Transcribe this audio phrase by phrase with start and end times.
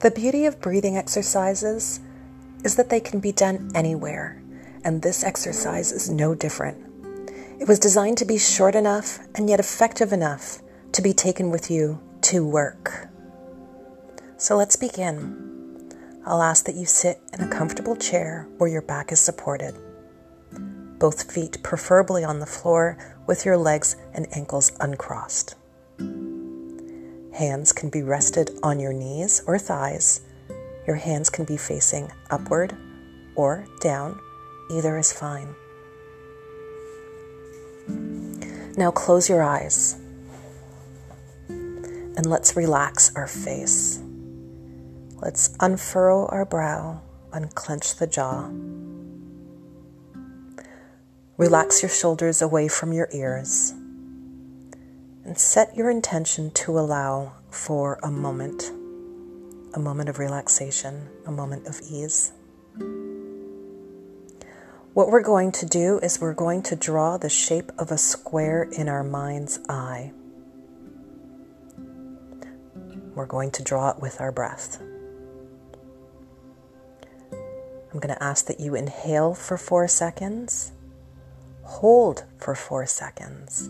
[0.00, 2.00] The beauty of breathing exercises
[2.64, 4.42] is that they can be done anywhere,
[4.82, 6.78] and this exercise is no different.
[7.60, 11.70] It was designed to be short enough and yet effective enough to be taken with
[11.70, 13.08] you to work.
[14.38, 15.92] So let's begin.
[16.24, 19.74] I'll ask that you sit in a comfortable chair where your back is supported.
[20.98, 25.56] Both feet preferably on the floor with your legs and ankles uncrossed.
[27.40, 30.20] Hands can be rested on your knees or thighs.
[30.86, 32.76] Your hands can be facing upward
[33.34, 34.20] or down,
[34.70, 35.54] either is fine.
[38.76, 39.96] Now close your eyes
[41.48, 44.00] and let's relax our face.
[45.22, 47.00] Let's unfurrow our brow,
[47.32, 48.50] unclench the jaw.
[51.38, 53.72] Relax your shoulders away from your ears
[55.30, 58.72] and set your intention to allow for a moment,
[59.74, 62.32] a moment of relaxation, a moment of ease.
[64.92, 68.64] What we're going to do is we're going to draw the shape of a square
[68.72, 70.10] in our mind's eye.
[73.14, 74.82] We're going to draw it with our breath.
[77.30, 80.72] I'm going to ask that you inhale for four seconds,
[81.70, 83.66] hold for four seconds,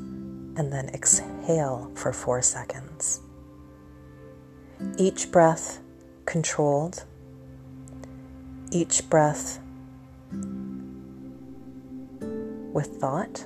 [0.57, 3.21] and then exhale for four seconds.
[4.97, 5.81] Each breath
[6.25, 7.05] controlled,
[8.73, 9.61] each breath
[12.73, 13.45] with thought,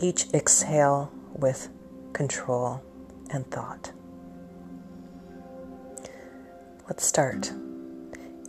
[0.00, 1.68] each exhale with
[2.12, 2.82] control
[3.30, 3.92] and thought.
[6.88, 7.52] Let's start.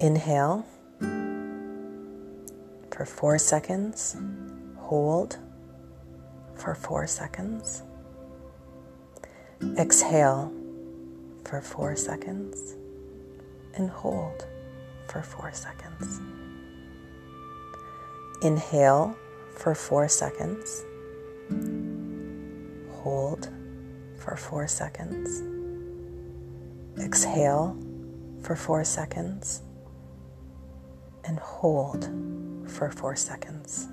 [0.02, 0.66] Inhale
[2.92, 4.18] for four seconds,
[4.90, 5.38] hold
[6.56, 7.84] for four seconds.
[9.78, 10.52] Exhale
[11.46, 12.74] for four seconds
[13.76, 14.48] and hold
[15.08, 16.20] for four seconds.
[18.42, 19.16] Inhale
[19.60, 20.84] for four seconds.
[23.04, 23.48] Hold
[24.18, 25.44] for four seconds.
[27.00, 27.78] Exhale
[28.42, 29.62] for four seconds.
[31.26, 32.10] And hold
[32.66, 33.88] for four seconds.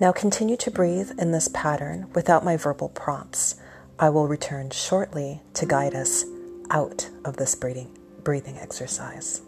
[0.00, 3.54] Now continue to breathe in this pattern without my verbal prompts.
[3.98, 6.24] I will return shortly to guide us
[6.70, 9.40] out of this breathing, breathing exercise.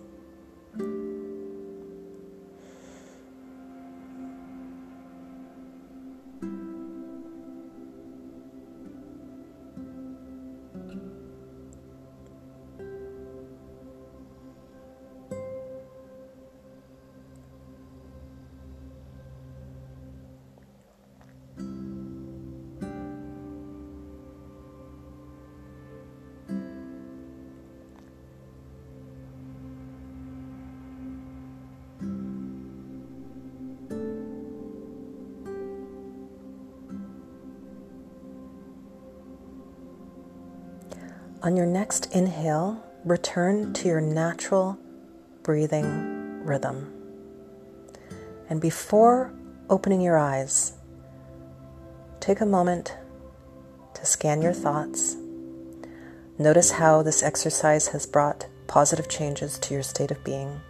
[41.47, 44.77] On your next inhale, return to your natural
[45.45, 46.93] breathing rhythm.
[48.51, 49.33] And before
[49.71, 50.73] opening your eyes,
[52.19, 52.97] take a moment
[53.95, 55.15] to scan your thoughts.
[56.37, 60.61] Notice how this exercise has brought positive changes to your state of being.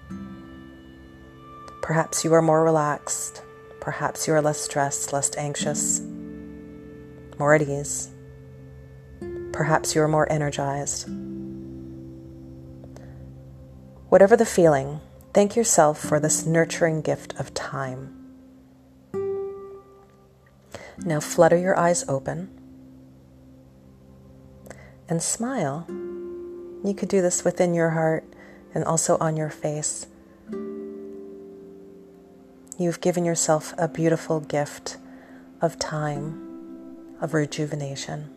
[1.80, 3.40] Perhaps you are more relaxed.
[3.80, 6.02] Perhaps you are less stressed, less anxious,
[7.38, 8.10] more at ease.
[9.56, 11.08] Perhaps you are more energized.
[14.10, 15.00] Whatever the feeling,
[15.32, 18.14] thank yourself for this nurturing gift of time.
[20.98, 22.50] Now flutter your eyes open
[25.08, 25.86] and smile.
[25.88, 28.24] You could do this within your heart
[28.74, 30.06] and also on your face.
[32.78, 34.98] You've given yourself a beautiful gift
[35.62, 38.35] of time, of rejuvenation.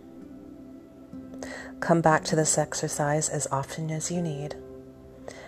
[1.80, 4.56] Come back to this exercise as often as you need.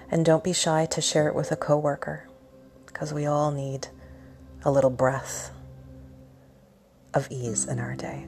[0.09, 2.27] And don't be shy to share it with a coworker
[2.85, 3.87] because we all need
[4.63, 5.51] a little breath
[7.13, 8.27] of ease in our day.